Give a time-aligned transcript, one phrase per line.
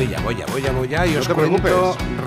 [0.00, 1.06] voy, ya voy, ya voy, ya voy, ya.
[1.06, 1.72] Y No os te preocupes.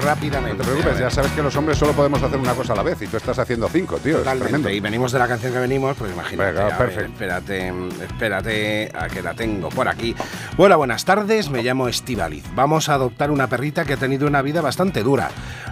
[0.04, 0.58] rápidamente.
[0.58, 2.84] No te preocupes, ya sabes que los hombres solo podemos hacer una cosa a la
[2.84, 4.14] vez y tú estás haciendo cinco, tío.
[4.14, 4.50] Es Totalmente.
[4.50, 4.70] tremendo.
[4.70, 6.52] Y venimos de la canción que venimos, pues imagínate.
[6.52, 7.12] Venga, a ver, perfecto.
[7.14, 10.16] espérate, espérate a que la tengo por aquí.
[10.58, 11.50] Hola, buenas tardes.
[11.50, 12.46] Me llamo Estivaliz.
[12.56, 15.30] Vamos a adoptar una perrita que ha tenido una vida bastante dura.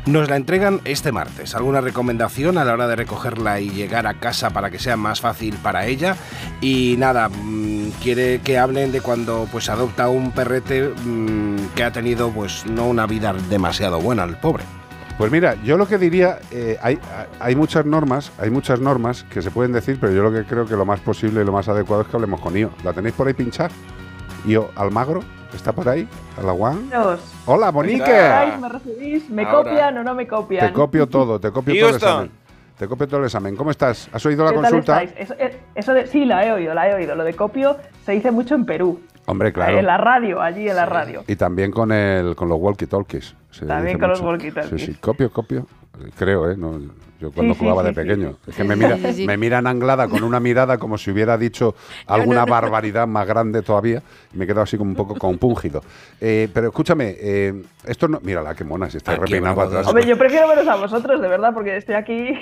[0.08, 1.54] Nos la entregan este martes.
[1.54, 5.22] ¿Alguna recomendación a la hora de recogerla y llegar a casa para que sea más
[5.22, 6.16] fácil para ella?
[6.62, 11.91] Y nada, mm, quiere que hablen de cuando pues adopta un perrete mm, que ha
[11.92, 14.64] tenido pues no una vida demasiado buena el pobre.
[15.18, 16.98] Pues mira, yo lo que diría, eh, hay,
[17.40, 20.66] hay muchas normas, hay muchas normas que se pueden decir, pero yo lo que creo
[20.66, 22.72] que lo más posible y lo más adecuado es que hablemos con Io.
[22.84, 23.70] ¿La tenéis por ahí pinchar?
[24.48, 25.20] Io Almagro,
[25.54, 26.08] ¿está por ahí?
[26.40, 26.90] ¿Alaguán?
[27.46, 28.12] Hola, Bonique.
[28.12, 29.30] Ay, ¿Me recibís?
[29.30, 29.70] ¿Me Ahora.
[29.70, 30.68] copian o no me copian?
[30.68, 32.32] Te copio todo, te copio todo el examen.
[32.80, 33.56] Te copio todo el examen.
[33.56, 34.10] ¿Cómo estás?
[34.12, 35.04] ¿Has oído la ¿Qué tal consulta?
[35.04, 35.30] estáis?
[35.30, 37.14] Eso, eh, eso de, sí, la he oído, la he oído.
[37.14, 39.00] Lo de copio se dice mucho en Perú.
[39.26, 39.78] Hombre, claro.
[39.78, 41.24] En la radio, allí en la radio.
[41.28, 43.36] Y también con el con los walkie-talkies.
[43.68, 44.34] También con los mucho.
[44.34, 44.80] walkie-talkies.
[44.80, 45.68] Sí, sí, copio, copio.
[46.18, 46.58] Creo, ¿eh?
[46.58, 46.80] No,
[47.22, 48.02] yo cuando Sí, sí, jugaba de sí, sí.
[48.08, 48.38] pequeño.
[48.48, 49.26] Es que me, mira, Sí, sí.
[49.28, 51.76] me miran anglada con una mirada como si hubiera dicho
[52.08, 54.02] alguna barbaridad más grande todavía.
[54.34, 55.84] Me he quedado así como un poco compúngido.
[56.20, 58.20] Eh, pero escúchame, eh, esto no.
[58.22, 59.88] Mírala, qué mona, si está repinando bueno, atrás.
[59.88, 62.34] Hombre, yo prefiero veros a vosotros, de verdad, porque estoy aquí.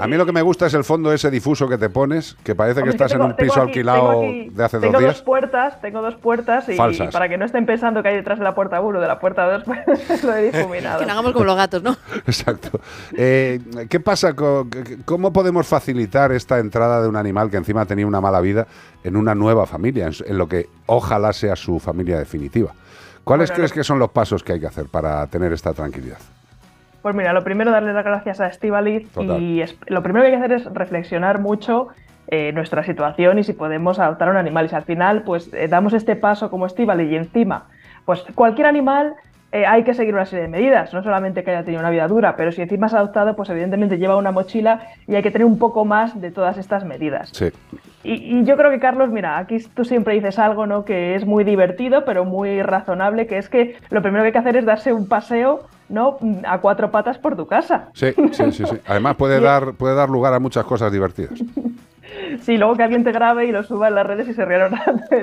[0.00, 2.54] A mí lo que me gusta es el fondo ese difuso que te pones, que
[2.54, 4.78] parece que Hombre, estás tengo- en un tengo piso aquí- alquilado tengo aquí- de hace
[4.78, 5.22] tengo dos dos días.
[5.22, 7.12] puertas, tengo dos puertas y Falsas.
[7.12, 9.44] para que no estén pensando que hay detrás de la puerta 1 de la puerta
[9.50, 9.62] 2,
[10.06, 11.00] pues lo he difuminado.
[11.00, 11.96] Que no hagamos como los gatos, ¿no?
[12.26, 12.80] Exacto.
[13.16, 14.34] Eh, ¿Qué pasa?
[14.34, 14.70] con-
[15.04, 18.66] ¿Cómo podemos facilitar esta entrada de un animal que encima tenía una mala vida
[19.04, 22.72] en una nueva familia, en, lo que ojalá sea su familia definitiva?
[23.24, 26.18] ¿Cuáles Bueno, crees que son los pasos que hay que hacer para tener esta tranquilidad?
[27.02, 30.44] Pues mira, lo primero darle las gracias a Estivaliz y lo primero que hay que
[30.44, 31.88] hacer es reflexionar mucho
[32.26, 34.66] eh, nuestra situación y si podemos adoptar un animal.
[34.66, 37.66] Y si al final pues eh, damos este paso como Estivaliz y encima,
[38.04, 39.14] pues cualquier animal
[39.50, 42.06] eh, hay que seguir una serie de medidas, no solamente que haya tenido una vida
[42.06, 45.46] dura, pero si encima has adoptado, pues evidentemente lleva una mochila y hay que tener
[45.46, 47.30] un poco más de todas estas medidas.
[47.32, 47.50] Sí.
[48.04, 50.84] Y, y yo creo que, Carlos, mira, aquí tú siempre dices algo, ¿no?
[50.84, 54.38] Que es muy divertido, pero muy razonable, que es que lo primero que hay que
[54.38, 56.18] hacer es darse un paseo, ¿no?
[56.46, 57.88] A cuatro patas por tu casa.
[57.94, 58.78] Sí, sí, sí, sí.
[58.86, 61.32] Además puede dar, puede dar lugar a muchas cosas divertidas.
[62.40, 64.72] Sí, luego que alguien te grabe y lo suba en las redes y se rieron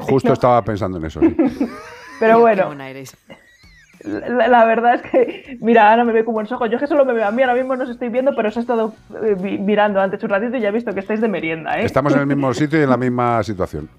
[0.02, 0.34] Justo ¿no?
[0.34, 1.19] estaba pensando en eso.
[1.19, 1.35] sí.
[2.19, 3.18] Pero Qué bueno, buena eres.
[4.05, 6.69] La, la verdad es que, mira, Ana me ve con buenos ojos.
[6.69, 8.49] Yo es que solo me veo a mí, ahora mismo no os estoy viendo, pero
[8.49, 8.93] os he estado
[9.23, 11.85] eh, mirando antes un ratito y ya he visto que estáis de merienda, ¿eh?
[11.85, 13.89] Estamos en el mismo sitio y en la misma situación.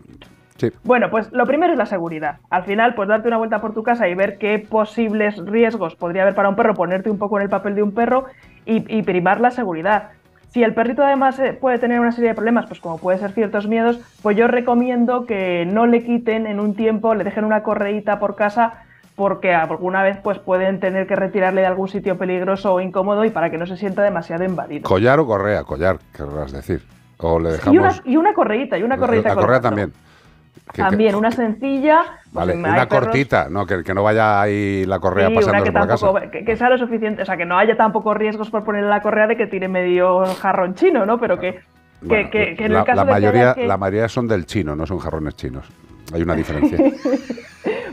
[0.57, 0.73] Sí.
[0.85, 2.39] Bueno, pues lo primero es la seguridad.
[2.49, 6.23] Al final, pues darte una vuelta por tu casa y ver qué posibles riesgos podría
[6.23, 8.25] haber para un perro, ponerte un poco en el papel de un perro
[8.65, 10.11] y, y primar la seguridad.
[10.49, 13.33] Si el perrito además eh, puede tener una serie de problemas, pues como puede ser
[13.33, 17.63] ciertos miedos, pues yo recomiendo que no le quiten en un tiempo, le dejen una
[17.63, 18.73] correíta por casa
[19.17, 23.31] porque alguna vez pues pueden tener que retirarle de algún sitio peligroso o incómodo y
[23.31, 24.83] para que no se sienta demasiado invadido.
[24.89, 26.83] Collar o correa, collar, querrás decir.
[27.19, 28.01] O le Y dejamos.
[28.01, 29.91] una, y una correíta, y una correíta la correa también.
[29.91, 32.03] Que- que- También, una sencilla.
[32.25, 35.65] pues, Vale, una perros- cortita, no, que, que no vaya ahí la correa Sí, pasando
[35.65, 36.07] por la casa.
[36.45, 39.27] que, sea lo suficiente, o sea, que no haya tampoco riesgos por ponerle la correa
[39.29, 41.19] de que tire medio jarrón chino, ¿no?
[41.21, 41.61] Pero que,
[42.03, 44.75] Bueno, en la, el caso la de mayoría, haya que- la mayoría son del chino,
[44.77, 45.67] no son jarrones chinos.
[46.13, 46.79] Hay una diferencia.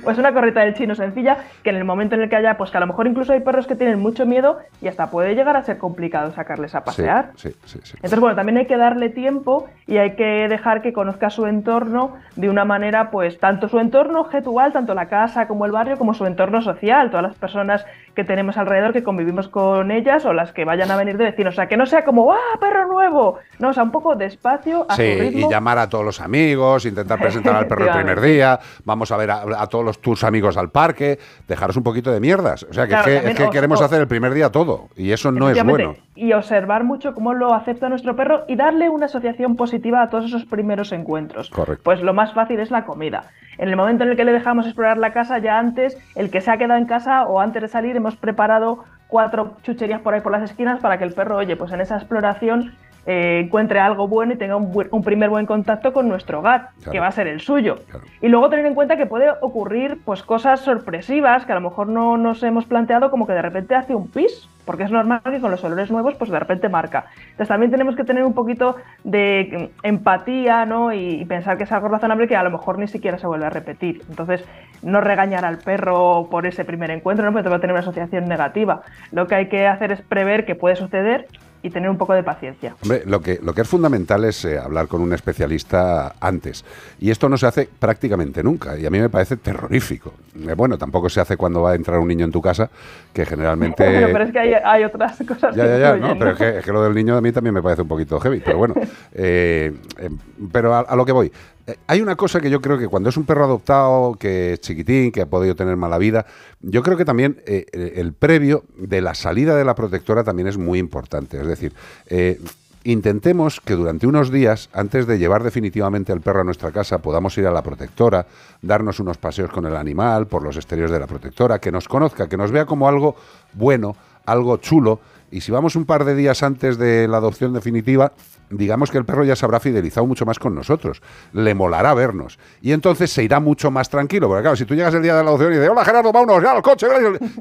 [0.04, 2.72] Pues una correta del chino sencilla, que en el momento en el que haya, pues
[2.72, 5.56] que a lo mejor incluso hay perros que tienen mucho miedo y hasta puede llegar
[5.56, 7.32] a ser complicado sacarles a pasear.
[7.36, 7.94] sí, sí, sí.
[7.96, 12.16] Entonces, bueno, también hay que darle tiempo y hay que dejar que conozca su entorno
[12.36, 16.14] de una manera, pues, tanto su entorno objetual, tanto la casa como el barrio, como
[16.14, 20.52] su entorno social, todas las personas que tenemos alrededor, que convivimos con ellas o las
[20.52, 21.54] que vayan a venir de vecinos.
[21.54, 23.40] O sea, que no sea como, ¡ah, perro nuevo!
[23.60, 25.48] No, o sea, un poco despacio, a Sí, su ritmo.
[25.48, 29.18] y llamar a todos los amigos, intentar presentar al perro el primer día, vamos a
[29.18, 32.64] ver a, a todos los, tus amigos al parque, dejaros un poquito de mierdas.
[32.70, 34.34] O sea, que Claro, es que, también es que os- queremos os- hacer el primer
[34.34, 35.96] día todo, y eso no es bueno.
[36.16, 40.26] Y observar mucho cómo lo acepta nuestro perro y darle una asociación positiva a todos
[40.26, 41.50] esos primeros encuentros.
[41.50, 41.84] Correcto.
[41.84, 43.24] Pues lo más fácil es la comida.
[43.58, 46.42] En el momento en el que le dejamos explorar la casa, ya antes, el que
[46.42, 50.22] se ha quedado en casa o antes de salir, hemos preparado cuatro chucherías por ahí
[50.22, 52.74] por las esquinas para que el perro, oye, pues en esa exploración
[53.06, 56.70] eh, encuentre algo bueno y tenga un, buen- un primer buen contacto con nuestro hogar,
[56.78, 56.92] Claro.
[56.92, 57.80] que va a ser el suyo.
[57.90, 58.06] Claro.
[58.22, 61.88] Y luego tener en cuenta que puede ocurrir pues cosas sorpresivas que a lo mejor
[61.88, 65.42] no nos hemos planteado, como que de repente hace un pis, porque es normal que
[65.42, 67.06] con los olores nuevos pues de repente marca.
[67.32, 70.94] Entonces también tenemos que tener un poquito de empatía, ¿no?
[70.94, 73.46] Y, y pensar que es algo razonable que a lo mejor ni siquiera se vuelve
[73.46, 74.02] a repetir.
[74.10, 74.46] Entonces,
[74.82, 77.32] no regañar al perro por ese primer encuentro, ¿no?
[77.32, 78.82] Porque te va a tener una asociación negativa.
[79.12, 81.28] Lo que hay que hacer es prever que puede suceder
[81.64, 82.76] y tener un poco de paciencia.
[82.84, 86.66] Hombre, lo que, lo que es fundamental es eh, hablar con un especialista antes.
[87.00, 88.78] Y esto no se hace prácticamente nunca.
[88.78, 90.14] Y a mí me parece terrorífico.
[90.46, 92.70] Eh, bueno, tampoco se hace cuando va a entrar un niño en tu casa,
[93.14, 93.84] que generalmente...
[94.04, 95.96] Bueno, pero es que hay, hay otras cosas Ya, que ya, ya.
[95.96, 97.88] No, pero es que, es que lo del niño a mí también me parece un
[97.88, 98.42] poquito heavy.
[98.44, 98.74] Pero bueno,
[99.14, 100.10] eh, eh,
[100.52, 101.32] pero a, a lo que voy.
[101.66, 104.62] Eh, Hay una cosa que yo creo que cuando es un perro adoptado, que es
[104.62, 106.26] chiquitín, que ha podido tener mala vida,
[106.62, 110.48] yo creo que también eh, el el previo de la salida de la protectora también
[110.48, 111.40] es muy importante.
[111.40, 111.74] Es decir,
[112.08, 112.40] eh,
[112.84, 117.38] intentemos que durante unos días, antes de llevar definitivamente al perro a nuestra casa, podamos
[117.38, 118.26] ir a la protectora,
[118.62, 122.28] darnos unos paseos con el animal por los exteriores de la protectora, que nos conozca,
[122.28, 123.16] que nos vea como algo
[123.54, 123.96] bueno,
[124.26, 125.00] algo chulo.
[125.34, 128.14] Y si vamos un par de días antes de la adopción definitiva,
[128.52, 131.02] digamos que el perro ya se habrá fidelizado mucho más con nosotros.
[131.34, 132.38] Le molará vernos.
[132.62, 134.28] Y entonces se irá mucho más tranquilo.
[134.28, 136.44] Porque claro, si tú llegas el día de la adopción y dices, hola Gerardo, vámonos
[136.44, 136.86] ya al coche.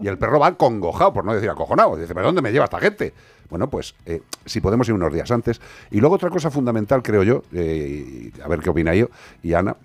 [0.01, 1.95] Y el perro va congojado, por no decir acojonado.
[1.99, 3.13] Dice, ¿pero dónde me lleva esta gente?
[3.51, 5.61] Bueno, pues eh, si podemos ir unos días antes.
[5.91, 9.09] Y luego otra cosa fundamental, creo yo, eh, a ver qué opina yo
[9.43, 9.77] y Ana,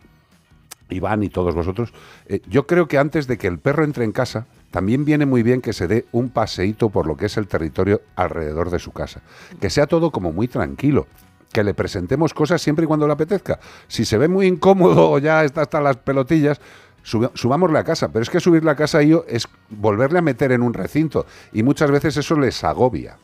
[0.90, 1.94] Iván y todos vosotros,
[2.28, 5.44] eh, yo creo que antes de que el perro entre en casa, también viene muy
[5.44, 8.92] bien que se dé un paseíto por lo que es el territorio alrededor de su
[8.92, 9.22] casa.
[9.60, 11.08] Que sea todo como muy tranquilo.
[11.52, 13.60] Que le presentemos cosas siempre y cuando le apetezca.
[13.88, 16.60] Si se ve muy incómodo o ya está hasta las pelotillas,
[17.02, 18.10] subámosle a casa.
[18.10, 21.26] Pero es que subirle a casa yo es volverle a meter en un recinto.
[21.54, 23.18] Y muchas veces eso les agobia.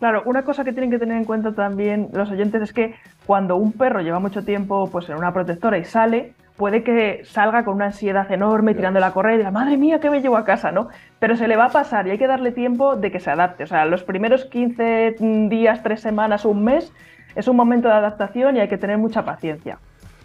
[0.00, 3.56] Claro, una cosa que tienen que tener en cuenta también los oyentes es que cuando
[3.56, 7.74] un perro lleva mucho tiempo pues, en una protectora y sale, puede que salga con
[7.74, 10.70] una ansiedad enorme tirando la correa y diga, madre mía, que me llevo a casa,
[10.70, 10.88] ¿no?
[11.18, 13.64] Pero se le va a pasar y hay que darle tiempo de que se adapte.
[13.64, 15.16] O sea, los primeros 15
[15.48, 16.92] días, 3 semanas, un mes,
[17.34, 19.78] es un momento de adaptación y hay que tener mucha paciencia.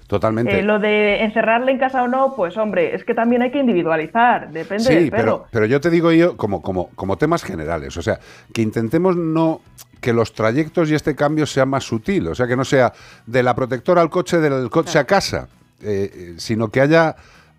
[0.05, 0.59] Totalmente.
[0.59, 3.59] Eh, lo de encerrarle en casa o no, pues hombre, es que también hay que
[3.59, 5.21] individualizar, depende Sí, del perro.
[5.21, 8.19] pero, pero yo te digo yo como, como, como temas generales, o sea,
[8.51, 9.61] que intentemos no
[10.01, 12.91] que los trayectos y este cambio sea más sutil, o sea, que no sea
[13.27, 15.47] de la protectora al coche, del coche a casa,
[15.81, 17.15] eh, eh, sino que haya,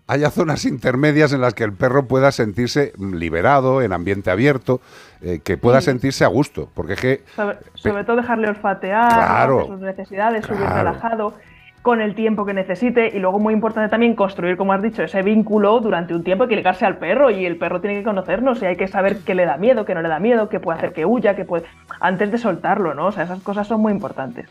[0.07, 4.81] haya zonas intermedias en las que el perro pueda sentirse liberado, en ambiente abierto,
[5.21, 5.85] eh, que pueda Sí.
[5.85, 7.23] sentirse a gusto, porque es que...
[7.35, 10.75] Sobre, sobre todo dejarle olfatear, Claro, sus necesidades, subir claro.
[10.77, 11.33] relajado,
[11.81, 13.09] con el tiempo que necesite.
[13.11, 16.43] Y luego, muy importante también, construir, como has dicho, ese vínculo durante un tiempo.
[16.43, 19.17] Hay que ligarse al perro y el perro tiene que conocernos y hay que saber
[19.25, 21.43] qué le da miedo, qué no le da miedo, qué puede hacer que huya, qué
[21.43, 21.65] puede.
[21.99, 23.07] antes de soltarlo, ¿no?
[23.07, 24.47] O sea, esas cosas son muy importantes.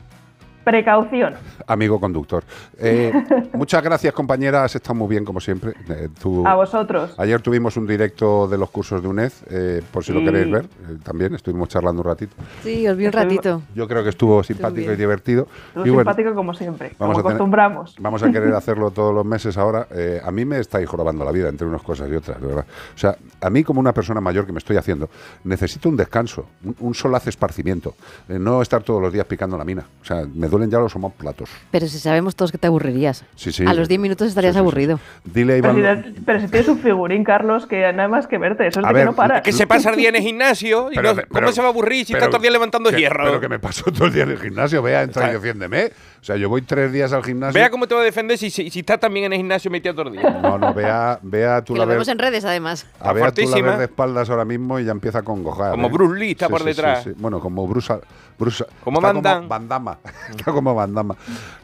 [0.64, 1.34] Precaución.
[1.66, 2.44] Amigo conductor.
[2.78, 3.12] Eh,
[3.54, 4.64] muchas gracias, compañera.
[4.64, 5.72] Has estado muy bien, como siempre.
[5.88, 7.14] Eh, tú- A vosotros.
[7.18, 10.64] Ayer tuvimos un directo de los cursos de UNED, eh, por si lo queréis ver.
[10.64, 12.34] eh, también estuvimos charlando un ratito.
[12.62, 13.62] Sí, os vi un ratito.
[13.74, 15.48] Yo creo que estuvo simpático y divertido.
[15.76, 17.94] Y bueno, simpático como siempre, vamos como a tener- acostumbramos.
[17.98, 19.86] Vamos a querer hacerlo todos los meses ahora.
[19.92, 22.66] Eh, a mí me estáis jorobando la vida entre unas cosas y otras, de verdad.
[22.94, 25.08] O sea, a mí como una persona mayor que me estoy haciendo,
[25.44, 27.94] necesito un descanso, un, un solaz esparcimiento.
[28.28, 29.84] eh, no estar todos los días picando la mina.
[30.02, 31.48] O sea, me duelen ya los platos.
[31.70, 33.24] Pero si sabemos todos que te aburrirías.
[33.36, 33.64] Sí, sí.
[33.66, 34.60] A los 10 minutos estarías Sí, sí, sí.
[34.60, 35.00] aburrido.
[35.24, 36.04] Dile a Pero Iván...
[36.14, 38.88] si, pero si tienes un figurín, Carlos, que nada más que verte, eso es A
[38.88, 39.42] de ver, que no para.
[39.42, 41.68] Que se pasa el día en el gimnasio y Pero- no- pero- ¿cómo se va
[41.68, 43.24] a aburrir si pero- está todo el día levantando que- hierro?
[43.24, 44.82] Pero que me paso todo el día en el gimnasio.
[44.82, 45.92] Vea, entra y defiéndeme.
[46.20, 47.58] O sea, yo voy tres días al gimnasio.
[47.58, 49.94] Vea cómo te va a defender si, si, si está también en el gimnasio metido
[49.94, 50.28] todo el día.
[50.42, 52.86] No, no, vea, vea tú Que la lo ver, vemos en redes, además.
[53.00, 55.70] a Bea tú la ves de espaldas ahora mismo y ya empieza a congojar.
[55.70, 55.90] Como ¿eh?
[55.90, 57.04] Bruce Lee está Sí, por sí, detrás.
[57.04, 57.10] sí.
[57.16, 57.94] Bueno, como Bruce,
[58.38, 59.36] Bruce Como está Van Damme.
[59.38, 59.90] como Van Damme.
[60.46, 61.14] está como Van Damme.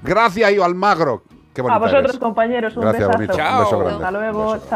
[0.03, 1.23] Gracias, Io Almagro.
[1.53, 2.19] Qué A vosotros, eres.
[2.19, 3.17] compañeros, un Gracias, besazo.
[3.19, 3.33] bonito.
[3.35, 4.05] Un beso grande.
[4.05, 4.47] Hasta luego.
[4.57, 4.61] Chao.